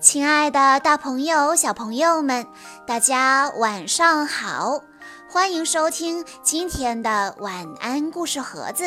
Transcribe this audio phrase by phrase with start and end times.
[0.00, 2.46] 亲爱的，大朋友、小朋友们，
[2.86, 4.80] 大家晚上好！
[5.28, 8.84] 欢迎收听今天的晚安故事盒子，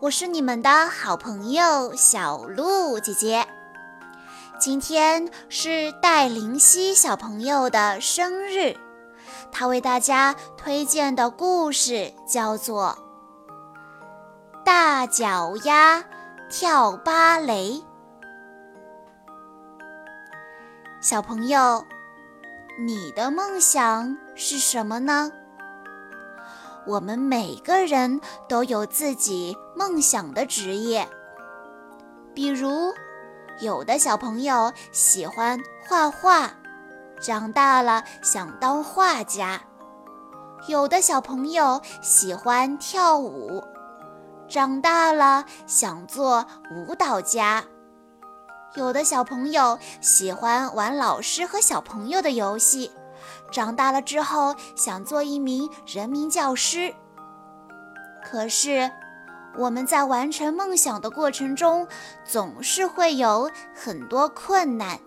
[0.00, 3.46] 我是你们的好朋友小鹿姐姐。
[4.58, 8.76] 今天是戴灵犀小朋友的生日，
[9.52, 12.96] 他为大家推荐的故事叫做
[14.64, 16.02] 《大脚丫
[16.48, 17.70] 跳芭蕾》。
[21.04, 21.84] 小朋友，
[22.78, 25.30] 你的梦想是什么呢？
[26.86, 31.06] 我们每个人都有自己梦想的职业，
[32.34, 32.90] 比如，
[33.60, 36.50] 有的小朋友喜欢画画，
[37.20, 39.60] 长大了想当画家；
[40.68, 43.62] 有的小朋友喜欢跳舞，
[44.48, 47.62] 长大了想做舞蹈家。
[48.76, 52.90] 有的小朋友喜欢玩老师和小朋友的游戏，
[53.52, 56.92] 长大了之后想做一名人民教师。
[58.24, 58.90] 可是，
[59.56, 61.86] 我们在完成梦想的过程中，
[62.24, 64.98] 总是会有很多困难，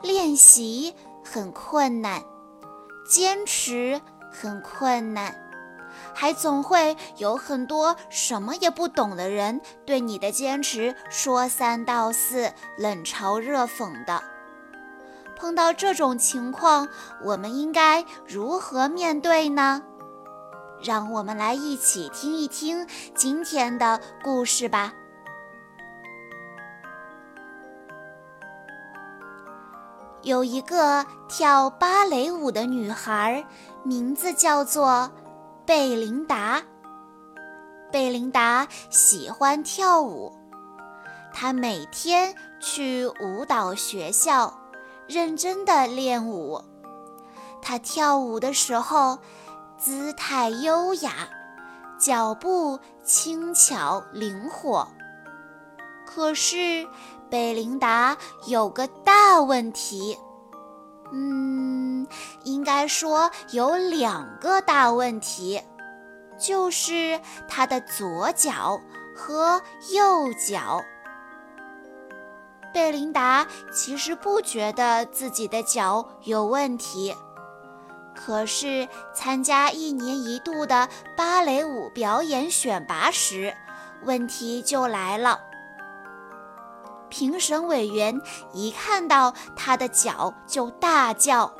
[0.00, 2.22] 练习很困难，
[3.04, 5.41] 坚持很困难。
[6.14, 14.22] 还总会有很多什么也不懂的人对你的坚持说三道四、冷嘲热讽的。
[15.36, 16.88] 碰到这种情况，
[17.24, 19.82] 我们应该如何面对呢？
[20.82, 24.92] 让我们来一起听一听今天的故事吧。
[30.22, 33.44] 有一个跳芭蕾舞的女孩，
[33.82, 35.10] 名字叫做。
[35.72, 36.62] 贝琳达，
[37.90, 40.30] 贝琳达喜欢跳舞，
[41.32, 44.52] 她每天去舞蹈学校
[45.08, 46.62] 认真的练舞。
[47.62, 49.18] 她跳舞的时候，
[49.78, 51.26] 姿态优雅，
[51.98, 54.86] 脚步轻巧灵活。
[56.04, 56.86] 可是，
[57.30, 60.18] 贝琳达有个大问题。
[61.14, 61.91] 嗯，
[62.44, 65.60] 应该说有两个大问题，
[66.38, 68.80] 就是他的左脚
[69.16, 69.60] 和
[69.92, 70.82] 右脚。
[72.72, 77.14] 贝琳达其实不觉得自己的脚有问题，
[78.14, 83.54] 可是参加一年一度的芭蕾舞表演选拔时，
[84.04, 85.38] 问题就来了。
[87.10, 88.18] 评审委员
[88.54, 91.52] 一看到他的脚，就大叫：“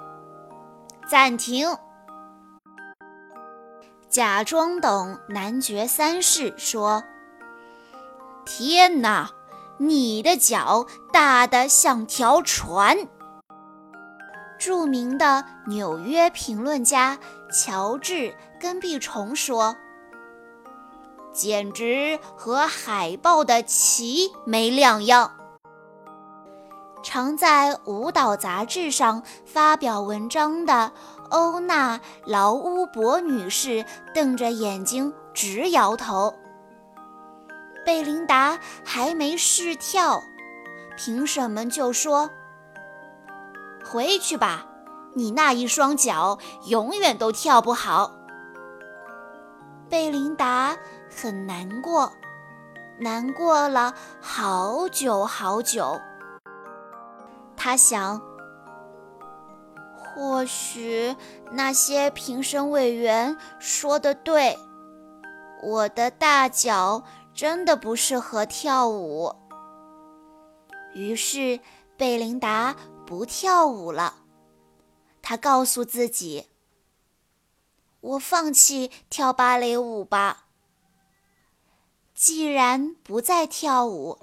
[1.08, 1.76] 暂停！”
[4.08, 7.02] 假装懂男爵三世说
[8.44, 9.30] ：“天哪，
[9.78, 12.96] 你的脚大得像条船！”
[14.58, 17.18] 著名的纽约评论家
[17.50, 18.14] 乔治·
[18.60, 19.74] 根碧虫说
[21.32, 25.32] ：“简直和海豹的鳍没两样。”
[27.02, 30.92] 常在舞蹈杂志上发表文章的
[31.30, 36.34] 欧娜·劳乌博女士瞪着眼睛直摇头。
[37.84, 40.22] 贝琳达还没试跳，
[40.96, 42.30] 评审们就说
[43.84, 44.64] ：“回去吧，
[45.14, 46.38] 你那一双脚
[46.68, 48.12] 永远都跳不好。”
[49.90, 50.76] 贝琳达
[51.14, 52.12] 很难过，
[52.98, 56.00] 难过了好久好久。
[57.64, 58.20] 他想，
[59.96, 61.14] 或许
[61.52, 64.58] 那些评审委员说的对，
[65.62, 69.32] 我的大脚真的不适合跳舞。
[70.92, 71.60] 于是，
[71.96, 72.74] 贝琳达
[73.06, 74.16] 不跳舞了。
[75.22, 76.48] 她告诉自己
[78.02, 80.46] ：“我放弃跳芭蕾舞吧。
[82.12, 84.18] 既然不再跳舞，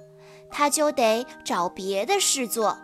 [0.50, 2.76] 她就得找别的事做。”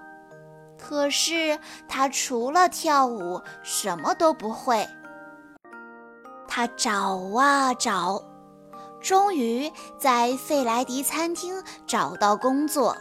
[0.78, 1.58] 可是
[1.88, 4.86] 他除了跳舞什么都不会。
[6.48, 8.22] 他找啊找，
[9.00, 12.96] 终于在费莱迪餐厅找到工作。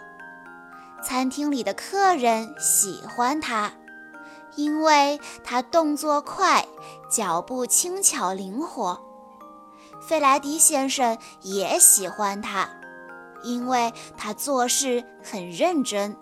[1.03, 3.71] 餐厅里的客人喜欢他，
[4.55, 6.65] 因为他动作快，
[7.09, 8.99] 脚步轻巧灵活。
[10.01, 12.69] 费莱迪先生也喜欢他，
[13.43, 16.17] 因为他做事很认真。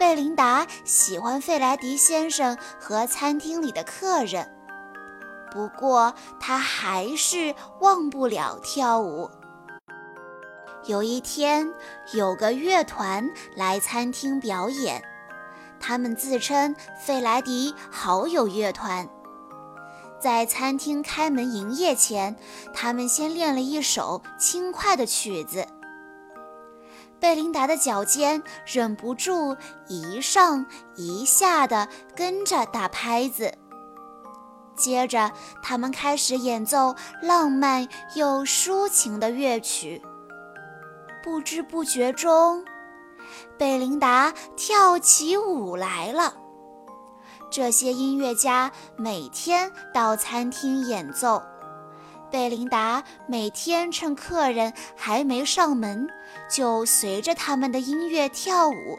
[0.00, 4.50] 贝琳达喜欢费莱迪先生和餐厅里的客人，
[5.52, 9.30] 不过她还是忘不了跳舞。
[10.86, 11.70] 有一天，
[12.14, 15.02] 有个乐团来餐厅表演，
[15.78, 19.06] 他们自称费莱迪好友乐团。
[20.18, 22.34] 在餐厅开门营业前，
[22.72, 25.66] 他们先练了一首轻快的曲子。
[27.20, 29.56] 贝琳达的脚尖忍不住
[29.86, 30.64] 一上
[30.96, 31.86] 一下地
[32.16, 33.52] 跟着打拍子。
[34.74, 35.30] 接着，
[35.62, 40.00] 他们开始演奏浪漫又抒情的乐曲。
[41.22, 42.64] 不知不觉中，
[43.58, 46.32] 贝琳达跳起舞来了。
[47.50, 51.42] 这些音乐家每天到餐厅演奏，
[52.30, 56.08] 贝琳达每天趁客人还没上门，
[56.48, 58.98] 就随着他们的音乐跳舞。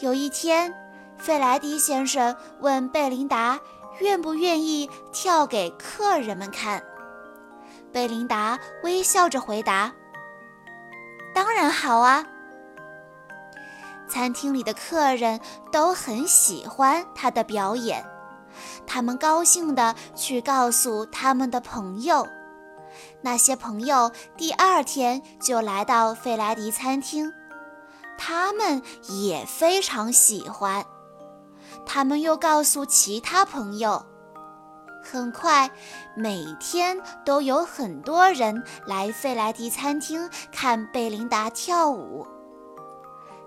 [0.00, 0.72] 有一天，
[1.16, 3.58] 费莱迪先生问贝琳达。
[4.00, 6.80] 愿不愿意跳给客人们看？
[7.92, 9.92] 贝琳达微笑着回答
[11.34, 12.24] ：“当然好啊。”
[14.08, 15.40] 餐厅里的客人
[15.72, 18.04] 都很喜欢他的表演，
[18.86, 22.26] 他们高兴地去告诉他们的朋友。
[23.20, 27.32] 那些朋友第二天就来到费莱迪餐厅，
[28.16, 30.84] 他们也非常喜欢。
[31.84, 34.04] 他们又告诉其他朋友，
[35.02, 35.70] 很快，
[36.16, 42.26] 每天都有很多人来费莱迪餐厅看贝琳达跳舞。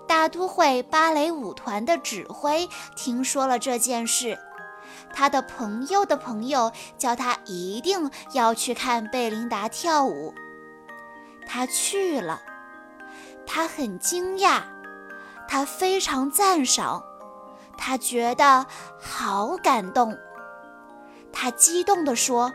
[0.06, 4.38] 大都会芭蕾舞团的指挥听说了这件事，
[5.12, 10.34] 他的朋友的朋友叫他一定要去看贝琳达跳舞。
[11.46, 12.40] 他去了，
[13.46, 14.62] 他很惊讶，
[15.48, 17.02] 他非常赞赏。
[17.76, 18.64] 他觉得
[19.00, 20.16] 好感动，
[21.32, 22.52] 他激动地说：“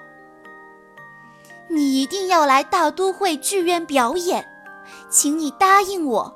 [1.70, 4.48] 你一定要来大都会剧院表演，
[5.10, 6.34] 请你答应我。”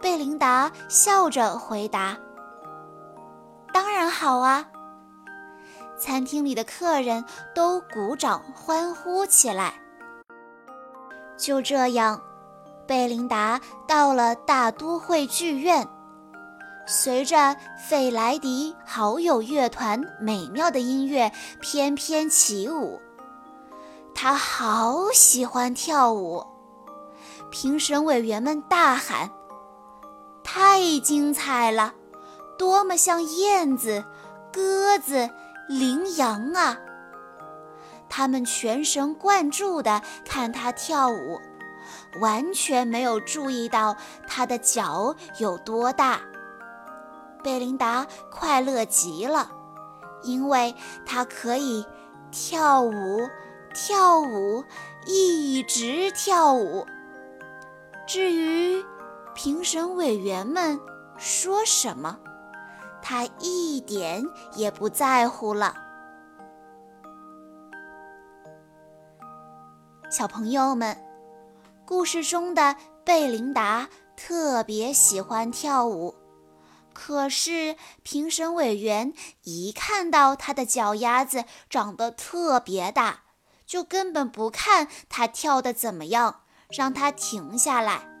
[0.00, 2.16] 贝琳达笑着回答
[4.06, 4.64] ：“然好啊！”
[5.98, 9.74] 餐厅里的客人都鼓掌欢呼起来。
[11.36, 12.20] 就这样，
[12.86, 15.88] 贝琳达到了大都会剧院。
[16.86, 17.56] 随着
[17.88, 23.00] 费莱迪好友乐团美妙的音乐翩翩起舞，
[24.14, 26.46] 他好喜欢跳舞。
[27.50, 29.28] 评审委员们大喊
[30.44, 31.92] ：“太精彩了！
[32.58, 34.04] 多么像燕子、
[34.52, 35.30] 鸽子、
[35.68, 36.78] 羚羊啊！”
[38.08, 41.40] 他们全神贯注地看他跳舞，
[42.20, 46.20] 完全没有注意到他的脚有多大。
[47.42, 49.50] 贝琳达快乐极了，
[50.22, 50.74] 因为
[51.04, 51.84] 她可以
[52.30, 53.28] 跳舞，
[53.74, 54.64] 跳舞，
[55.06, 56.86] 一直跳舞。
[58.06, 58.84] 至于
[59.34, 60.80] 评审委员们
[61.16, 62.18] 说什么，
[63.08, 64.26] 他一点
[64.56, 65.76] 也不在乎了。
[70.10, 70.98] 小朋友们，
[71.84, 72.74] 故事中的
[73.04, 76.16] 贝琳达特别喜欢跳舞。
[76.92, 79.12] 可是，评审委员
[79.44, 83.20] 一看到他的脚丫子长得特别大，
[83.64, 86.40] 就根本不看他跳得怎么样，
[86.76, 88.15] 让他停下来。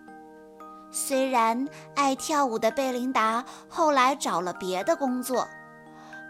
[0.98, 5.46] 虽然爱跳舞的贝琳达后来找了别的工作，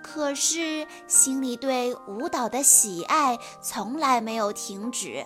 [0.03, 5.25] 可是心里对舞蹈的喜爱从来没有停止。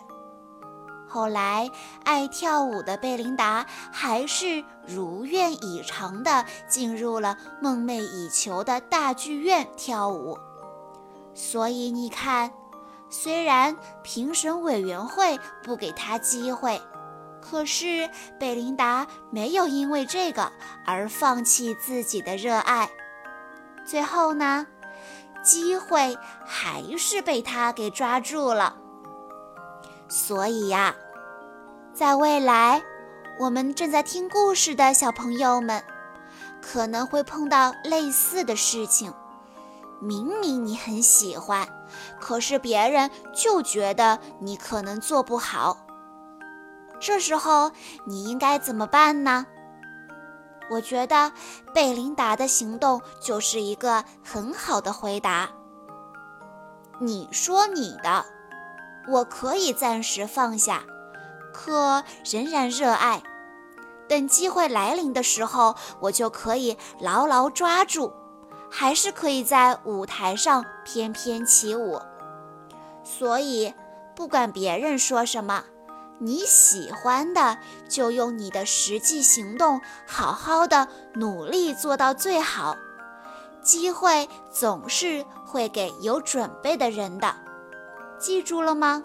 [1.09, 1.70] 后来，
[2.04, 10.38] 爱跳舞的贝琳达还是如愿以偿地进入了梦寐以求的大剧院跳舞。
[11.32, 12.52] 所以你看，
[13.09, 16.78] 虽然评审委员会不给他机会，
[17.40, 20.52] 可是贝琳达没有因为这个
[20.87, 22.90] 而放弃自己的热爱。
[23.85, 24.66] 最后呢，
[25.42, 28.76] 机会还是被他给抓住了。
[30.09, 30.94] 所以呀，
[31.94, 32.82] 在未来，
[33.38, 35.82] 我们正在听故事的小朋友们，
[36.61, 39.12] 可能会碰到类似的事情。
[40.00, 41.68] 明明你很喜欢，
[42.20, 45.76] 可是别人就觉得你可能做不好。
[47.00, 47.73] 这时候
[48.04, 49.47] 你应该怎么办呢？
[50.71, 51.33] 我觉得
[51.75, 55.49] 贝琳达的行动就是一个很好的回答。
[57.00, 58.25] 你说你的。
[59.09, 60.85] 我可以暂时放下，
[61.54, 63.21] 可仍然热爱。
[64.07, 68.12] 等机会来临的时候，我就可以牢牢抓住，
[68.71, 72.00] 还是可以在舞台上翩翩起舞。
[73.02, 73.75] 所以，
[74.14, 75.64] 不管别人说什么，
[76.23, 77.57] 你喜欢的，
[77.89, 82.77] 就用你的实际行动，好好的努力做到最好。
[83.62, 87.35] 机会总是会给有准备的人的，
[88.19, 89.03] 记住了吗？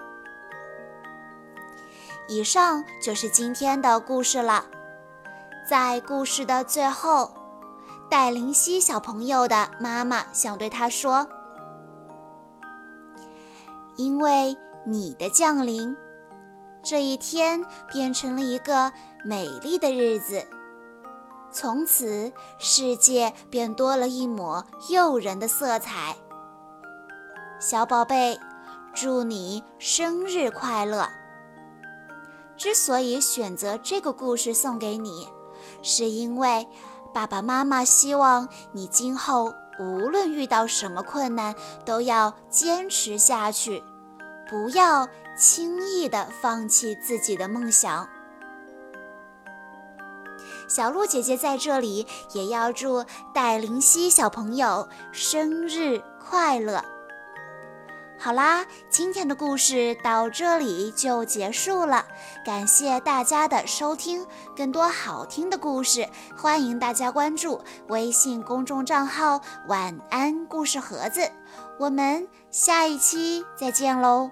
[2.27, 4.65] 以上就是今天的故事了。
[5.69, 7.33] 在故事的最后，
[8.09, 11.27] 戴灵溪小朋友的妈妈想对他说
[13.95, 15.95] ：“因为你的降临。”
[16.85, 20.45] 这一天变成了一个美丽的日子，
[21.51, 26.15] 从此世界便多了一抹诱人的色彩。
[27.59, 28.39] 小宝贝，
[28.93, 31.09] 祝你生日快乐！
[32.55, 35.27] 之所以选择这个故事送给你，
[35.81, 36.67] 是因为
[37.11, 43.83] 爸爸妈妈希望你今后无论遇到什么困难，都要坚持下去，
[44.47, 45.07] 不要。
[45.35, 48.07] 轻易地放弃自己的梦想。
[50.67, 56.83] 小鹿姐姐在这里也要祝戴灵溪小朋友生日快乐。
[58.17, 62.05] 好啦，今天的故事到这里就结束了，
[62.45, 64.25] 感谢大家的收听。
[64.55, 71.29] 更多好听的故事，欢迎大家关注微信公众账号“晚安故事盒子”。
[71.77, 74.31] 我们下一期再见喽！